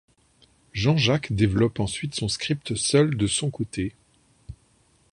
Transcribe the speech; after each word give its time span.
Jean-Jacques 0.73 1.31
développe 1.31 1.79
ensuite 1.79 2.15
son 2.15 2.27
script 2.27 2.73
seul 2.73 3.15
de 3.15 3.27
son 3.27 3.51
côté. 3.51 3.93